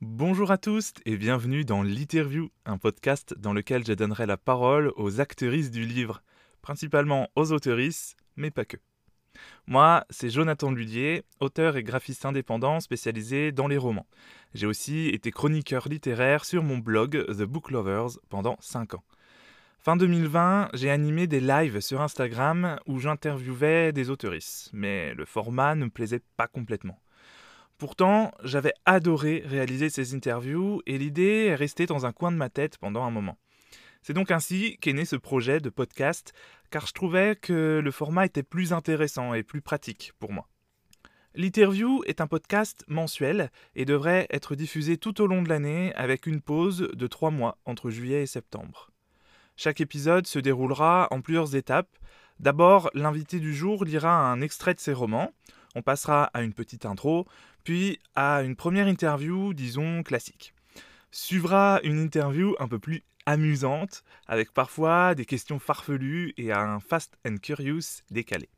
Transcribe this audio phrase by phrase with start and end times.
[0.00, 4.92] Bonjour à tous et bienvenue dans l'Interview, un podcast dans lequel je donnerai la parole
[4.94, 6.22] aux actrices du livre,
[6.62, 8.76] principalement aux auteurices, mais pas que.
[9.66, 14.06] Moi, c'est Jonathan Lullier, auteur et graphiste indépendant spécialisé dans les romans.
[14.54, 19.04] J'ai aussi été chroniqueur littéraire sur mon blog The Book Lovers pendant 5 ans.
[19.80, 25.74] Fin 2020, j'ai animé des lives sur Instagram où j'interviewais des auteurices, mais le format
[25.74, 27.00] ne me plaisait pas complètement.
[27.78, 32.50] Pourtant, j'avais adoré réaliser ces interviews et l'idée est restée dans un coin de ma
[32.50, 33.38] tête pendant un moment.
[34.02, 36.32] C'est donc ainsi qu'est né ce projet de podcast,
[36.70, 40.48] car je trouvais que le format était plus intéressant et plus pratique pour moi.
[41.36, 46.26] L'interview est un podcast mensuel et devrait être diffusé tout au long de l'année avec
[46.26, 48.90] une pause de trois mois entre juillet et septembre.
[49.54, 51.96] Chaque épisode se déroulera en plusieurs étapes.
[52.40, 55.32] D'abord, l'invité du jour lira un extrait de ses romans,
[55.78, 57.26] on passera à une petite intro,
[57.62, 60.52] puis à une première interview, disons, classique.
[61.12, 67.16] Suivra une interview un peu plus amusante, avec parfois des questions farfelues et un fast
[67.24, 68.48] and curious décalé.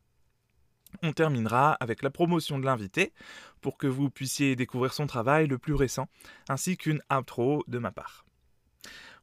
[1.02, 3.12] On terminera avec la promotion de l'invité
[3.60, 6.08] pour que vous puissiez découvrir son travail le plus récent,
[6.48, 8.24] ainsi qu'une outro de ma part.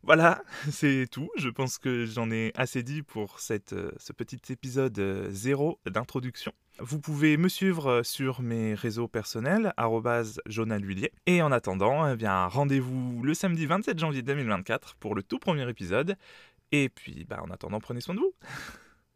[0.08, 0.42] Voilà,
[0.72, 1.30] c'est tout.
[1.38, 5.80] Je pense que j'en ai assez dit pour cette, euh, ce petit épisode euh, zéro
[5.86, 6.54] d'introduction.
[6.80, 9.74] Vous pouvez me suivre euh, sur mes réseaux personnels,
[10.46, 11.12] journalhuillier.
[11.26, 15.70] Et en attendant, eh bien, rendez-vous le samedi 27 janvier 2024 pour le tout premier
[15.70, 16.16] épisode.
[16.72, 18.34] Et puis, bah, en attendant, prenez soin de vous.